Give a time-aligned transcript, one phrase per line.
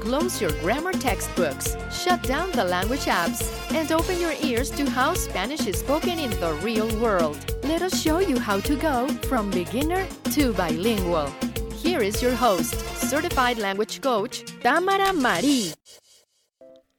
[0.00, 3.42] Close your grammar textbooks, shut down the language apps,
[3.74, 7.36] and open your ears to how Spanish is spoken in the real world.
[7.64, 11.26] Let us show you how to go from beginner to bilingual.
[11.74, 15.72] Here is your host, certified language coach, Tamara Marie.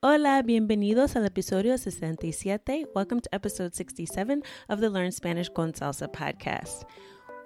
[0.02, 2.86] Hola, bienvenidos al episodio 67.
[2.94, 6.84] Welcome to episode 67 of the Learn Spanish con Salsa podcast.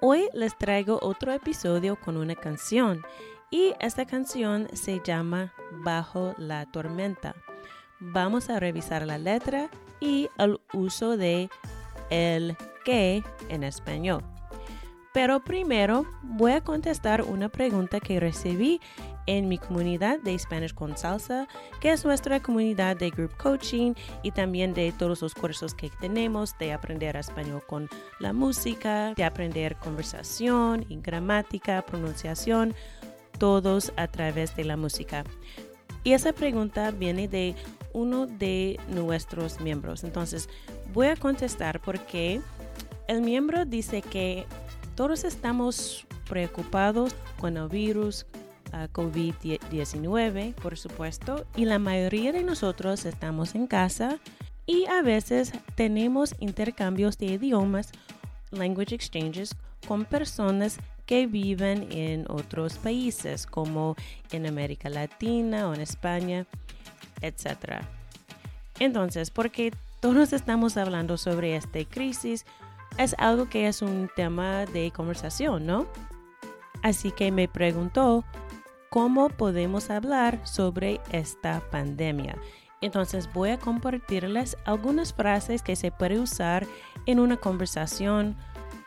[0.01, 3.03] Hoy les traigo otro episodio con una canción
[3.51, 7.35] y esta canción se llama Bajo la tormenta.
[7.99, 11.49] Vamos a revisar la letra y el uso de
[12.09, 14.23] el que en español.
[15.13, 18.81] Pero primero voy a contestar una pregunta que recibí
[19.25, 21.47] en mi comunidad de Spanish con Salsa,
[21.79, 26.57] que es nuestra comunidad de group coaching y también de todos los cursos que tenemos
[26.57, 27.89] de aprender español con
[28.19, 32.73] la música, de aprender conversación y gramática, pronunciación,
[33.43, 35.25] todos a través de la música?
[36.05, 37.55] Y esa pregunta viene de
[37.91, 40.05] uno de nuestros miembros.
[40.05, 40.47] Entonces,
[40.93, 42.39] voy a contestar porque
[43.09, 44.45] el miembro dice que
[44.95, 48.25] todos estamos preocupados con el virus
[48.71, 54.19] uh, COVID-19, por supuesto, y la mayoría de nosotros estamos en casa
[54.65, 57.91] y a veces tenemos intercambios de idiomas,
[58.51, 59.53] language exchanges,
[59.85, 63.95] con personas que viven en otros países como
[64.31, 66.45] en América Latina o en España,
[67.21, 67.81] etc.
[68.79, 72.45] Entonces, porque todos estamos hablando sobre esta crisis,
[72.97, 75.87] es algo que es un tema de conversación, ¿no?
[76.81, 78.23] Así que me preguntó
[78.89, 82.37] cómo podemos hablar sobre esta pandemia.
[82.81, 86.67] Entonces voy a compartirles algunas frases que se puede usar
[87.05, 88.35] en una conversación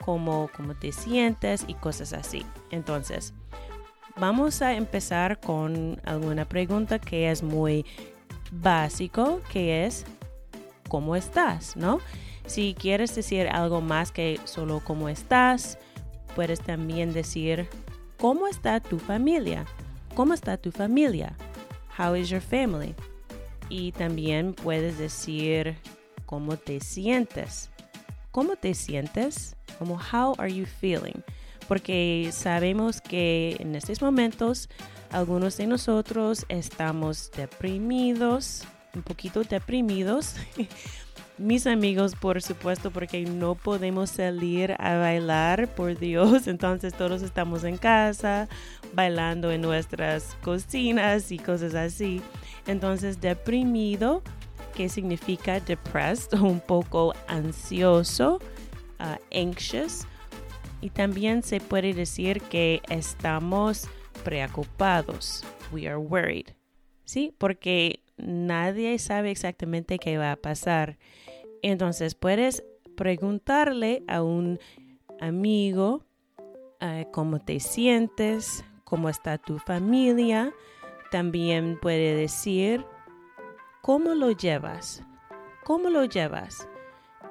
[0.05, 2.45] como cómo te sientes y cosas así.
[2.71, 3.35] Entonces,
[4.19, 7.85] vamos a empezar con alguna pregunta que es muy
[8.51, 10.05] básico, que es
[10.89, 11.77] ¿cómo estás?
[11.77, 12.01] ¿No?
[12.47, 15.79] Si quieres decir algo más que solo cómo estás,
[16.35, 17.69] puedes también decir
[18.19, 19.67] ¿cómo está tu familia?
[20.15, 21.37] ¿Cómo está tu familia?
[21.99, 22.95] How is your family?
[23.69, 25.77] Y también puedes decir
[26.25, 27.71] ¿cómo te sientes?
[28.31, 29.57] ¿Cómo te sientes?
[29.79, 31.23] Como how are you feeling?
[31.69, 34.69] Porque sabemos que en estos momentos
[35.11, 38.65] algunos de nosotros estamos deprimidos,
[38.95, 40.37] un poquito deprimidos.
[41.39, 46.47] Mis amigos, por supuesto, porque no podemos salir a bailar, por Dios.
[46.47, 48.49] Entonces todos estamos en casa,
[48.95, 52.23] bailando en nuestras cocinas y cosas así.
[52.67, 54.23] Entonces, deprimido,
[54.75, 58.41] que significa depressed, un poco ansioso
[59.01, 60.07] uh, anxious
[60.81, 63.89] y también se puede decir que estamos
[64.25, 65.45] preocupados.
[65.73, 66.57] We are worried.
[67.07, 67.35] ¿sí?
[67.39, 70.99] Porque nadie sabe exactamente qué va a pasar.
[71.63, 72.63] Entonces puedes
[72.97, 74.59] preguntarle a un
[75.21, 76.05] amigo
[76.81, 80.53] eh, cómo te sientes, cómo está tu familia.
[81.11, 82.85] También puede decir
[83.81, 85.03] cómo lo llevas.
[85.65, 86.69] ¿Cómo lo llevas?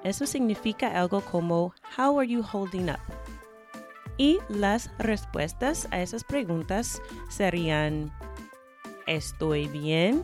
[0.05, 2.99] Eso significa algo como How are you holding up?
[4.17, 8.13] Y las respuestas a esas preguntas serían
[9.07, 10.23] estoy bien,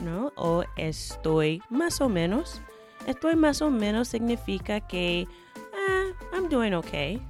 [0.00, 0.32] ¿no?
[0.36, 2.62] O estoy más o menos.
[3.04, 5.26] Estoy más o menos significa que
[5.74, 7.20] ah, I'm doing okay.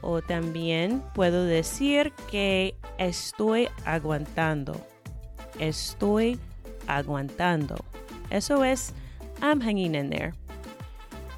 [0.00, 4.80] O también puedo decir que estoy aguantando.
[5.58, 6.38] Estoy
[6.86, 7.74] aguantando.
[8.30, 8.94] Eso es
[9.42, 10.34] I'm hanging in there.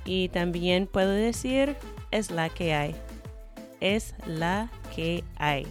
[0.04, 1.76] Y también puedo decir
[2.10, 2.94] es la que hay.
[3.80, 5.66] Es la que hay.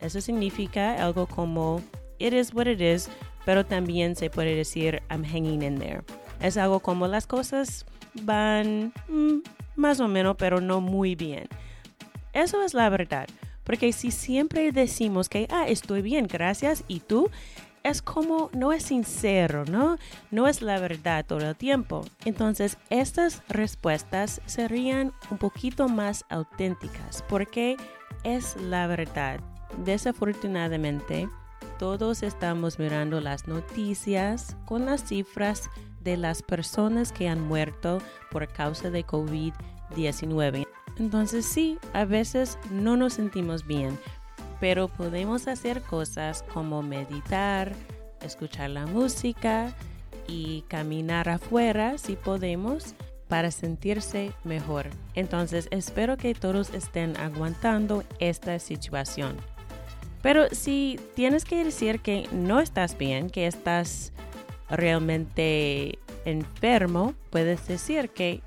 [0.00, 1.80] Eso significa algo como
[2.18, 3.08] it is what it is,
[3.44, 6.02] pero también se puede decir I'm hanging in there.
[6.40, 7.86] Es algo como las cosas
[8.22, 9.42] van mm,
[9.76, 11.48] más o menos, pero no muy bien.
[12.32, 13.28] Eso es la verdad.
[13.64, 17.30] Porque si siempre decimos que, ah, estoy bien, gracias, y tú,
[17.84, 19.96] es como, no es sincero, ¿no?
[20.30, 22.04] No es la verdad todo el tiempo.
[22.24, 27.76] Entonces, estas respuestas serían un poquito más auténticas porque
[28.24, 29.40] es la verdad.
[29.84, 31.28] Desafortunadamente,
[31.78, 35.70] todos estamos mirando las noticias con las cifras
[36.00, 37.98] de las personas que han muerto
[38.30, 40.66] por causa de COVID-19.
[40.98, 43.98] Entonces sí, a veces no nos sentimos bien,
[44.62, 47.72] pero podemos hacer cosas como meditar,
[48.24, 49.74] escuchar la música
[50.28, 52.94] y caminar afuera si podemos
[53.26, 54.86] para sentirse mejor.
[55.16, 59.36] Entonces espero que todos estén aguantando esta situación.
[60.22, 64.12] Pero si tienes que decir que no estás bien, que estás
[64.70, 68.42] realmente enfermo, puedes decir que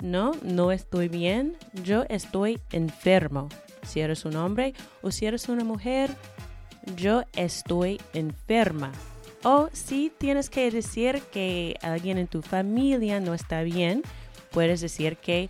[0.00, 3.48] no, no estoy bien, yo estoy enfermo.
[3.86, 6.10] Si eres un hombre o si eres una mujer,
[6.96, 8.92] yo estoy enferma.
[9.42, 14.02] O si tienes que decir que alguien en tu familia no está bien,
[14.50, 15.48] puedes decir que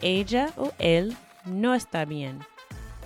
[0.00, 2.40] ella o él no está bien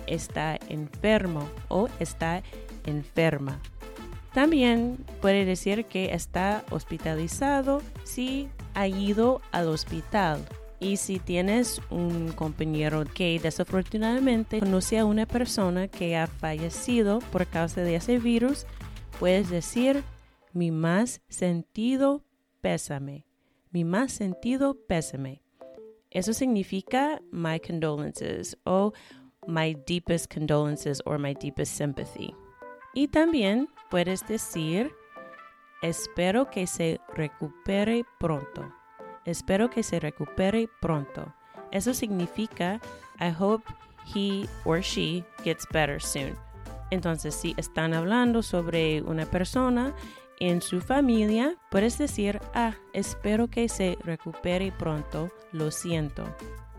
[0.07, 2.41] está enfermo o está
[2.85, 3.59] enferma.
[4.33, 10.45] También puede decir que está hospitalizado si ha ido al hospital.
[10.79, 17.47] Y si tienes un compañero que desafortunadamente conoce a una persona que ha fallecido por
[17.47, 18.67] causa de ese virus,
[19.19, 20.03] puedes decir
[20.53, 22.23] mi más sentido
[22.61, 23.25] pésame.
[23.71, 25.41] Mi más sentido pésame.
[26.11, 28.93] Eso significa my condolences o
[29.47, 32.33] my deepest condolences or my deepest sympathy.
[32.93, 34.91] Y también puedes decir,
[35.81, 38.76] espero que se recupere pronto.
[39.27, 41.33] Espero que se recupere pronto.
[41.71, 42.79] Eso significa,
[43.19, 43.65] I hope
[44.15, 46.35] he or she gets better soon.
[46.91, 49.93] Entonces, si están hablando sobre una persona
[50.39, 56.23] en su familia, puedes decir, ah, espero que se recupere pronto, lo siento.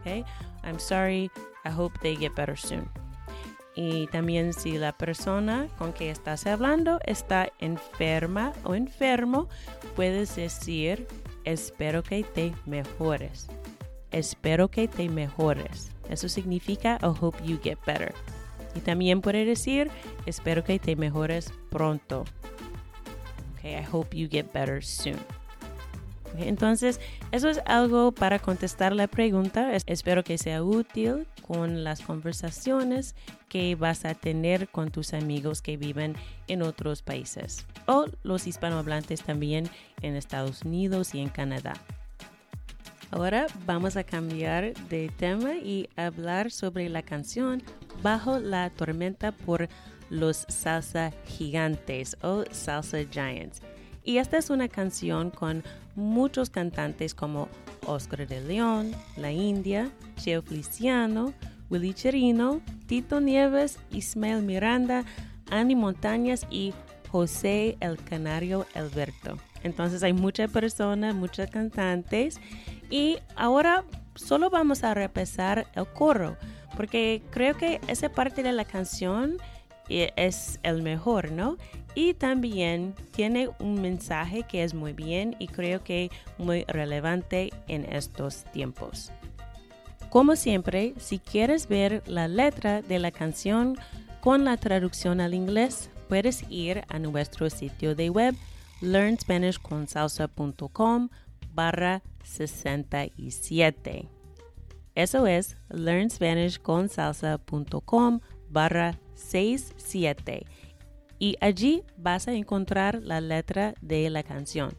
[0.01, 0.25] Okay?
[0.65, 1.31] I'm sorry,
[1.67, 2.89] I hope they get better soon.
[3.75, 9.49] Y también si la persona con que estás hablando está enferma o enfermo,
[9.95, 11.07] puedes decir,
[11.53, 13.49] espero que te mejores.
[14.11, 15.91] Espero que te mejores.
[16.09, 18.15] Eso significa, I hope you get better.
[18.75, 19.91] Y también puede decir,
[20.27, 22.25] espero que te mejores pronto.
[23.55, 25.19] Okay, I hope you get better soon.
[26.37, 27.01] Entonces,
[27.33, 29.73] eso es algo para contestar la pregunta.
[29.87, 33.15] Espero que sea útil con las conversaciones
[33.49, 36.15] que vas a tener con tus amigos que viven
[36.47, 39.69] en otros países o los hispanohablantes también
[40.03, 41.75] en Estados Unidos y en Canadá.
[43.11, 47.63] Ahora vamos a cambiar de tema y hablar sobre la canción
[48.03, 49.69] Bajo la tormenta por
[50.09, 53.61] los salsa gigantes o salsa giants.
[54.09, 55.63] Y esta es una canción con
[55.95, 57.51] muchos cantantes como
[57.87, 61.35] Oscar de León, La India, Cheo Feliciano,
[61.69, 65.05] Willy Cherino, Tito Nieves, Ismael Miranda,
[65.51, 66.73] Andy Montañas y
[67.11, 69.37] José el Canario Alberto.
[69.63, 72.41] Entonces hay muchas personas, muchos cantantes
[72.89, 73.85] y ahora
[74.15, 76.39] solo vamos a repasar el coro
[76.79, 79.37] porque creo que esa parte de la canción
[79.91, 81.59] eh, es el mejor, ¿no?
[81.95, 87.85] Y también tiene un mensaje que es muy bien y creo que muy relevante en
[87.93, 89.11] estos tiempos.
[90.11, 93.77] Como siempre, si quieres ver la letra de la canción
[94.21, 98.35] con la traducción al inglés, puedes ir a nuestro sitio de web
[98.81, 101.11] learnspanishconsalsa.com
[101.53, 104.09] barra 67.
[104.95, 110.47] Eso es learnspanishconsalsa.com barra 67.
[111.19, 114.77] Y allí vas a encontrar la letra de la canción.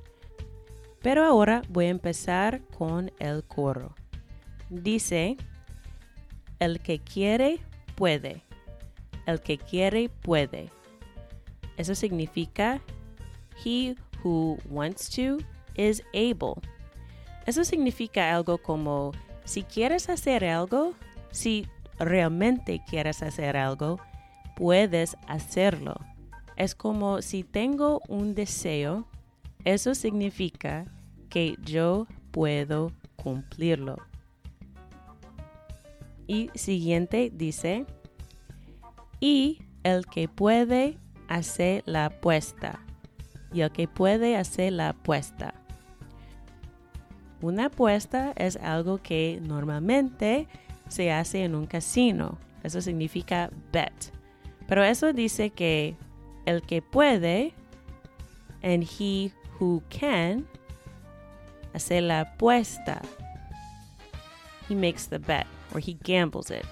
[1.02, 3.96] Pero ahora voy a empezar con el coro.
[4.70, 5.38] Dice,
[6.60, 7.60] el que quiere,
[7.96, 8.42] puede.
[9.26, 10.70] El que quiere, puede.
[11.78, 12.82] Eso significa,
[13.64, 15.38] he who wants to
[15.76, 16.62] is able.
[17.46, 19.12] Eso significa algo como,
[19.46, 20.94] si quieres hacer algo,
[21.32, 21.66] si
[21.98, 24.00] realmente quieres hacer algo,
[24.56, 25.96] puedes hacerlo.
[26.60, 29.08] Es como si tengo un deseo,
[29.64, 30.86] eso significa
[31.30, 33.96] que yo puedo cumplirlo.
[36.28, 37.86] Y siguiente dice,
[39.22, 40.98] y el que puede
[41.30, 42.82] hacer la apuesta.
[43.54, 45.54] Y el que puede hacer la apuesta.
[47.42, 50.50] Una apuesta es algo que normalmente
[50.90, 52.38] se hace en un casino.
[52.64, 53.94] Eso significa bet.
[54.68, 55.96] Pero eso dice que
[56.50, 57.54] el que puede
[58.64, 60.48] and he who can
[61.74, 63.02] hacer la apuesta.
[64.68, 66.66] He makes the bet or he gambles it.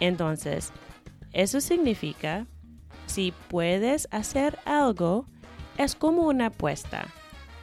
[0.00, 0.72] Entonces,
[1.32, 2.46] eso significa
[3.06, 5.26] si puedes hacer algo,
[5.76, 7.06] es como una apuesta.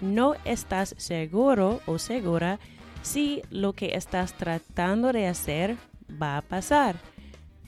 [0.02, 2.60] No estás seguro o segura
[3.02, 5.78] si lo que estás tratando de hacer
[6.22, 6.96] va a pasar,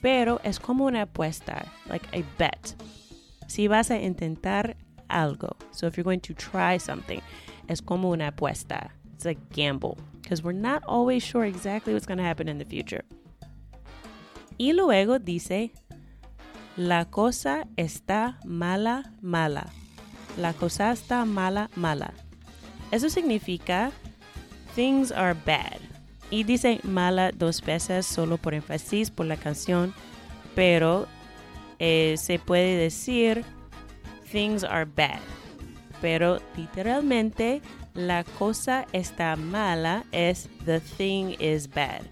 [0.00, 2.74] pero es como una apuesta, like a bet.
[3.50, 4.76] Si vas a intentar
[5.08, 7.20] algo, so if you're going to try something,
[7.68, 8.90] es como una apuesta.
[9.12, 12.64] It's a gamble because we're not always sure exactly what's going to happen in the
[12.64, 13.02] future.
[14.56, 15.72] Y luego dice,
[16.76, 19.68] la cosa está mala, mala.
[20.38, 22.14] La cosa está mala, mala.
[22.92, 23.90] Eso significa
[24.76, 25.80] things are bad.
[26.30, 29.92] Y dice mala dos veces solo por énfasis por la canción,
[30.54, 31.08] pero
[31.80, 33.44] eh, se puede decir
[34.30, 35.18] things are bad.
[36.00, 37.60] Pero literalmente
[37.94, 42.02] la cosa está mala es the thing is bad.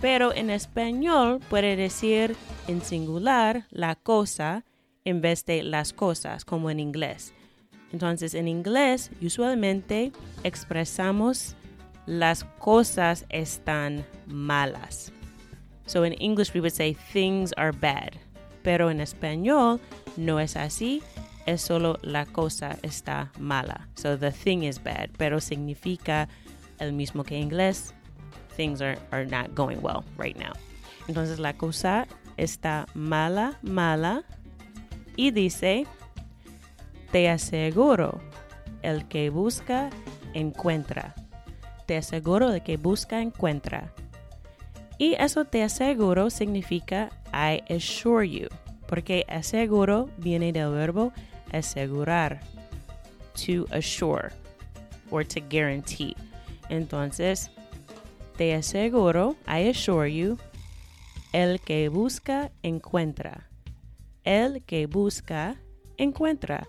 [0.00, 2.36] Pero en español puede decir
[2.68, 4.64] en singular la cosa
[5.04, 7.34] en vez de las cosas, como en inglés.
[7.92, 10.12] Entonces, en inglés, usualmente
[10.44, 11.56] expresamos
[12.06, 15.12] las cosas están malas.
[15.86, 18.12] So in English, we would say things are bad.
[18.62, 19.80] Pero en español
[20.16, 21.02] no es así,
[21.46, 23.88] es solo la cosa está mala.
[23.94, 26.28] So the thing is bad, pero significa
[26.78, 27.94] el mismo que en inglés,
[28.56, 30.52] things are, are not going well right now.
[31.08, 34.24] Entonces la cosa está mala, mala.
[35.16, 35.86] Y dice,
[37.10, 38.20] te aseguro,
[38.82, 39.90] el que busca,
[40.34, 41.14] encuentra.
[41.86, 43.92] Te aseguro de que busca, encuentra.
[44.98, 48.48] Y eso te aseguro significa I assure you,
[48.86, 51.12] porque aseguro viene del verbo
[51.52, 52.40] asegurar,
[53.34, 54.30] to assure
[55.10, 56.14] or to guarantee.
[56.68, 57.50] Entonces,
[58.36, 60.38] te aseguro, I assure you,
[61.32, 63.48] el que busca, encuentra.
[64.24, 65.56] El que busca,
[65.96, 66.66] encuentra.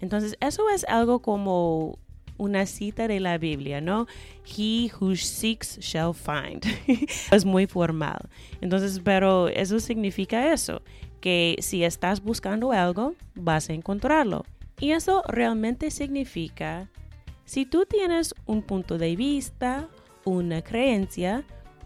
[0.00, 1.98] Entonces, eso es algo como
[2.38, 4.06] una cita de la Biblia, ¿no?
[4.44, 6.64] He who seeks shall find.
[7.32, 8.28] es muy formal.
[8.60, 10.82] Entonces, pero eso significa eso,
[11.20, 14.44] que si estás buscando algo, vas a encontrarlo.
[14.78, 16.90] Y eso realmente significa,
[17.44, 19.88] si tú tienes un punto de vista,
[20.24, 21.44] una creencia,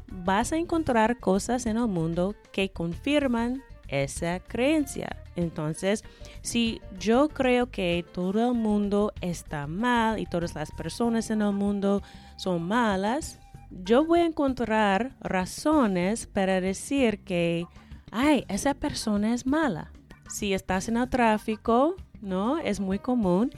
[0.08, 5.16] vas a encontrar cosas en el mundo que confirman esa creencia.
[5.40, 6.04] Entonces,
[6.42, 11.52] si yo creo que todo el mundo está mal y todas las personas en el
[11.52, 12.02] mundo
[12.36, 17.66] son malas, yo voy a encontrar razones para decir que,
[18.10, 19.92] ay, esa persona es mala.
[20.28, 22.58] Si estás en el tráfico, ¿no?
[22.58, 23.50] Es muy común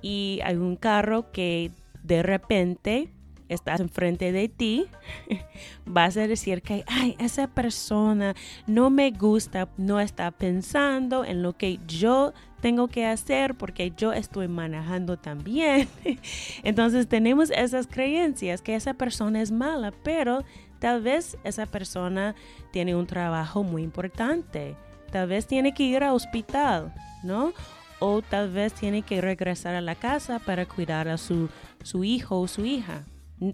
[0.00, 1.70] y hay un carro que
[2.02, 3.12] de repente
[3.52, 4.86] estás enfrente de ti,
[5.86, 8.34] vas a decir que, ay, esa persona
[8.66, 12.32] no me gusta, no está pensando en lo que yo
[12.62, 15.88] tengo que hacer porque yo estoy manejando también.
[16.62, 20.44] Entonces tenemos esas creencias que esa persona es mala, pero
[20.78, 22.34] tal vez esa persona
[22.70, 24.76] tiene un trabajo muy importante.
[25.10, 27.52] Tal vez tiene que ir al hospital, ¿no?
[27.98, 31.50] O tal vez tiene que regresar a la casa para cuidar a su,
[31.82, 33.02] su hijo o su hija.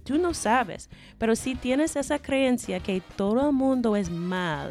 [0.04, 4.70] Tú no sabes, pero si tienes esa creencia que todo el mundo es mal,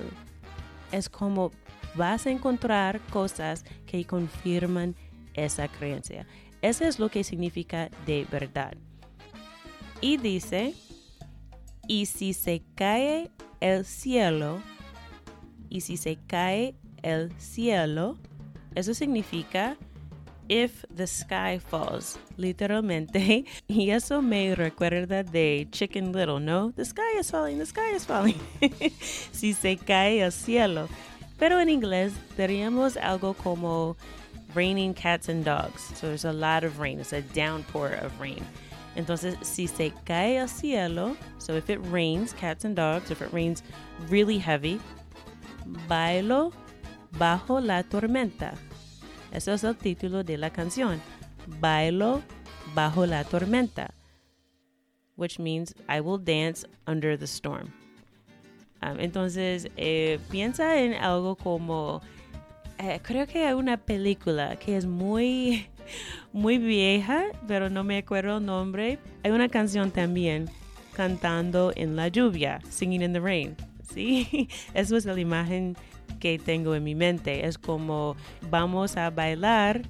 [0.91, 1.51] es como
[1.95, 4.95] vas a encontrar cosas que confirman
[5.33, 6.27] esa creencia.
[6.61, 8.75] Eso es lo que significa de verdad.
[10.01, 10.75] Y dice,
[11.87, 14.61] y si se cae el cielo,
[15.69, 18.17] y si se cae el cielo,
[18.75, 19.77] eso significa
[20.49, 23.45] if the sky falls, literalmente.
[23.67, 26.71] Y eso me recuerda de Chicken Little, ¿no?
[26.75, 28.39] The sky is falling, the sky is falling.
[29.31, 30.87] si se cae el cielo.
[31.37, 33.95] Pero en inglés diríamos algo como
[34.55, 35.83] raining cats and dogs.
[35.95, 36.99] So there's a lot of rain.
[36.99, 38.45] It's a downpour of rain.
[38.95, 43.31] Entonces, si se cae el cielo, so if it rains, cats and dogs, if it
[43.31, 43.61] rains
[44.09, 44.79] really heavy,
[45.87, 46.51] bailo
[47.11, 48.57] bajo la tormenta.
[49.31, 51.01] Eso es el título de la canción.
[51.59, 52.21] Bailo
[52.73, 53.93] bajo la tormenta,
[55.15, 57.71] which means I will dance under the storm.
[58.81, 62.01] Um, entonces, eh, piensa en algo como,
[62.77, 65.67] eh, creo que hay una película que es muy,
[66.31, 68.99] muy vieja, pero no me acuerdo el nombre.
[69.23, 70.49] Hay una canción también
[70.93, 73.55] cantando en la lluvia, singing in the rain.
[73.93, 75.75] Sí, eso es la imagen
[76.19, 77.45] que tengo en mi mente.
[77.47, 78.15] Es como
[78.49, 79.81] vamos a bailar.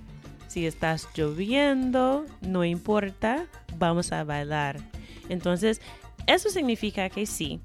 [0.48, 3.46] Si estás lloviendo, no importa,
[3.78, 4.78] vamos a bailar.
[5.30, 5.82] Entonces,
[6.26, 7.60] eso significa que sí,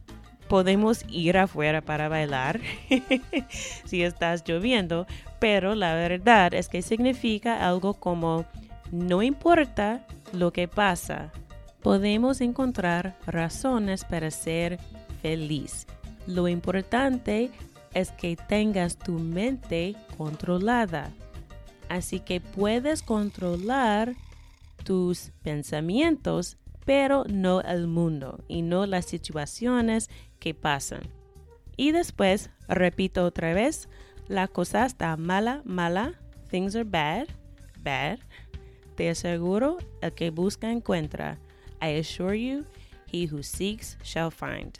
[0.49, 2.61] podemos ir afuera para bailar
[3.85, 5.07] si estás lloviendo,
[5.39, 8.45] pero la verdad es que significa algo como
[8.91, 11.33] no importa lo que pasa,
[11.81, 14.79] podemos encontrar razones para ser
[15.23, 15.87] feliz.
[16.27, 17.51] Lo importante
[17.95, 21.13] es que tengas tu mente controlada.
[21.89, 24.15] Así que puedes controlar
[24.85, 31.03] tus pensamientos, pero no el mundo y no las situaciones que pasan.
[31.77, 33.89] Y después, repito otra vez,
[34.29, 36.15] la cosa está mala, mala,
[36.51, 37.29] things are bad,
[37.83, 38.19] bad.
[38.97, 41.39] Te aseguro, el que busca encuentra.
[41.81, 42.65] I assure you,
[43.13, 44.79] he who seeks shall find.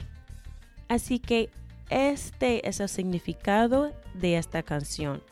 [0.89, 1.51] Así que
[1.93, 5.23] este es el significado de esta canción.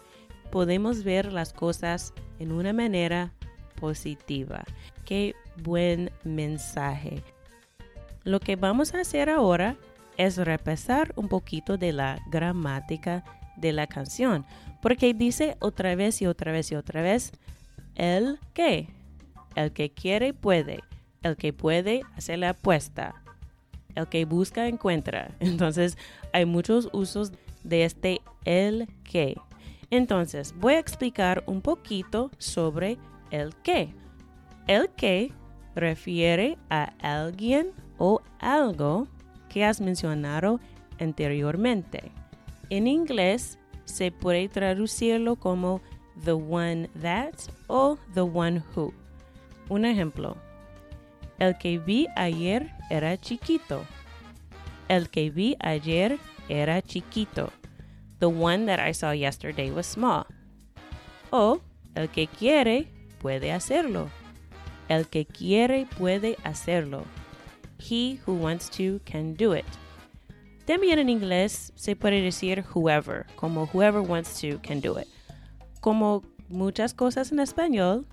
[0.51, 3.33] Podemos ver las cosas en una manera
[3.81, 4.65] positiva.
[5.07, 7.23] Qué buen mensaje.
[8.25, 9.77] Lo que vamos a hacer ahora
[10.19, 13.25] es repasar un poquito de la gramática
[13.57, 14.45] de la canción,
[14.83, 17.33] porque dice otra vez y otra vez y otra vez,
[17.95, 18.89] el que,
[19.55, 20.81] el que quiere puede,
[21.23, 23.20] el que puede hacer la apuesta,
[23.95, 25.35] el que busca encuentra.
[25.41, 25.97] Entonces
[26.33, 27.33] hay muchos usos
[27.65, 29.37] de este el que.
[29.91, 32.99] Entonces voy a explicar un poquito sobre
[33.31, 33.95] el que.
[34.67, 35.33] El que
[35.75, 39.09] refiere a alguien o algo
[39.49, 40.61] que has mencionado
[40.99, 42.13] anteriormente.
[42.71, 45.81] En inglés se puede traducirlo como
[46.25, 47.35] the one that
[47.67, 48.93] o the one who.
[49.69, 50.37] Un ejemplo.
[51.39, 53.87] El que vi ayer era chiquito.
[54.89, 57.53] El que vi ayer era chiquito.
[58.19, 60.27] The one that I saw yesterday was small.
[61.33, 61.61] O
[61.95, 62.89] el que quiere
[63.21, 64.11] puede hacerlo.
[64.89, 67.05] El que quiere puede hacerlo.
[67.79, 69.65] He who wants to can do it.
[70.67, 75.09] También en inglés se puede decir whoever, como whoever wants to can do it.
[75.81, 78.07] Como muchas cosas en español,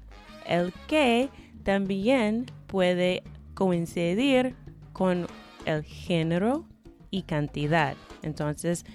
[0.46, 1.30] el que
[1.64, 4.56] también puede coincidir
[4.98, 5.28] con
[5.66, 6.66] el género
[7.12, 7.96] y cantidad.
[8.24, 8.86] Entonces,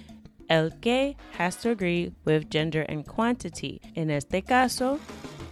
[0.48, 3.80] el que has to agree with gender and quantity.
[3.94, 4.98] En este caso,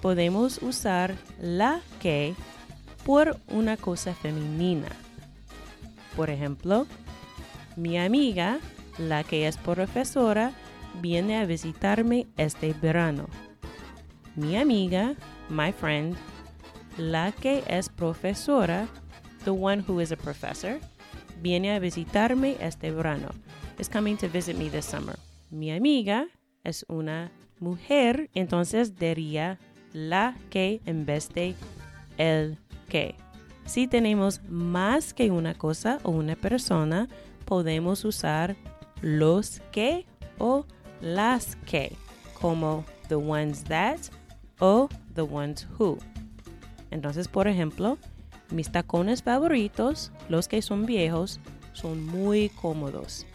[0.03, 2.35] podemos usar la que
[3.05, 4.89] por una cosa femenina.
[6.17, 6.87] Por ejemplo,
[7.77, 8.59] mi amiga,
[8.99, 10.53] la que es profesora,
[11.01, 13.29] viene a visitarme este verano.
[14.35, 15.15] Mi amiga,
[15.49, 16.17] my friend,
[16.99, 18.89] la que es profesora,
[19.45, 20.81] the one who is a professor,
[21.43, 23.31] viene a visitarme este verano.
[23.79, 25.17] Is coming to visit me this summer.
[25.51, 26.27] Mi amiga
[26.65, 29.59] es una mujer, entonces diría
[29.93, 31.55] la que en vez de
[32.19, 33.15] el que.
[33.65, 37.09] Si tenemos más que una cosa o una persona,
[37.45, 38.57] podemos usar
[39.01, 40.07] los que
[40.39, 40.67] o
[41.01, 41.97] las que,
[42.35, 43.99] como the ones that
[44.61, 45.99] o the ones who.
[46.91, 47.99] Entonces, por ejemplo,
[48.51, 51.41] mis tacones favoritos, los que son viejos,
[51.73, 53.27] son muy cómodos.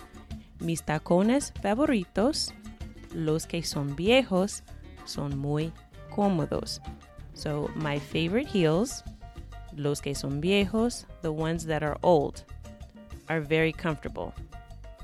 [0.60, 2.54] Mis tacones favoritos,
[3.14, 4.64] los que son viejos,
[5.06, 5.72] son muy
[6.14, 6.82] cómodos.
[7.34, 9.04] So, my favorite heels,
[9.76, 12.44] los que son viejos, the ones that are old,
[13.28, 14.34] are very comfortable.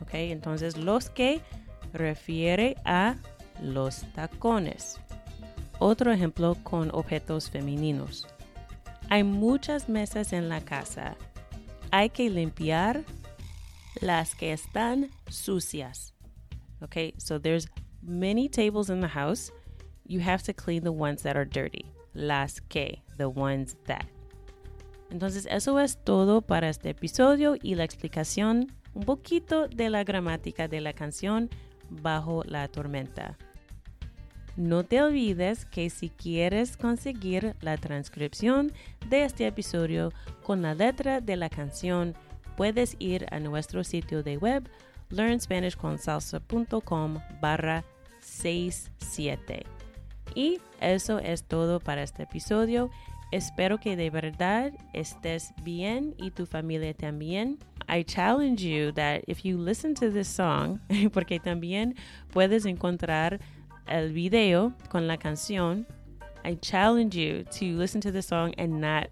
[0.02, 1.41] Okay, entonces los que
[1.93, 3.15] refiere a
[3.62, 5.00] los tacones.
[5.80, 8.28] Otro ejemplo con objetos femeninos.
[9.12, 11.17] Hay muchas mesas en la casa.
[11.91, 13.04] Hay que limpiar
[14.00, 16.13] las que están sucias.
[16.82, 17.67] Okay, so there's
[18.02, 19.52] many tables in the house.
[20.08, 21.84] You have to clean the ones that are dirty.
[22.13, 24.06] Las que, the ones that.
[25.10, 30.69] Entonces eso es todo para este episodio y la explicación un poquito de la gramática
[30.69, 31.50] de la canción
[31.89, 33.38] Bajo la tormenta.
[34.57, 38.73] No te olvides que si quieres conseguir la transcripción
[39.09, 40.11] de este episodio
[40.43, 42.13] con la letra de la canción,
[42.57, 44.69] puedes ir a nuestro sitio de web
[45.09, 47.85] learnspanishconsalsa.com barra
[48.19, 49.63] 67.
[50.35, 52.89] Y eso es todo para este episodio.
[53.31, 57.57] Espero que de verdad estés bien y tu familia también.
[57.87, 60.79] I challenge you that if you listen to this song,
[61.13, 61.95] porque también
[62.31, 63.39] puedes encontrar
[63.87, 65.85] el video con la canción,
[66.43, 69.09] I challenge you to listen to the song and not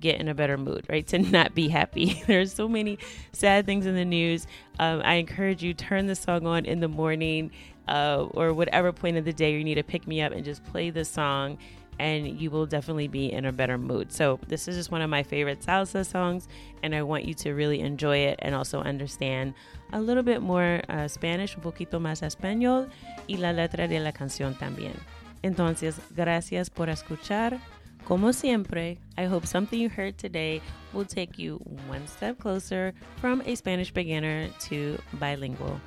[0.00, 1.06] get in a better mood, right?
[1.12, 2.22] To not be happy.
[2.26, 2.98] There's so many
[3.32, 4.46] sad things in the news.
[4.78, 7.50] Um, I encourage you turn the song on in the morning
[7.88, 10.64] uh, or whatever point of the day you need to pick me up and just
[10.64, 11.58] play the song
[11.98, 14.12] and you will definitely be in a better mood.
[14.12, 16.48] So, this is just one of my favorite salsa songs,
[16.82, 19.54] and I want you to really enjoy it and also understand
[19.92, 22.88] a little bit more uh, Spanish, un poquito más español,
[23.28, 24.96] y la letra de la canción también.
[25.42, 27.58] Entonces, gracias por escuchar.
[28.04, 30.60] Como siempre, I hope something you heard today
[30.92, 35.80] will take you one step closer from a Spanish beginner to bilingual.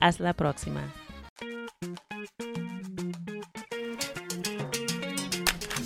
[0.00, 0.82] Hasta la próxima.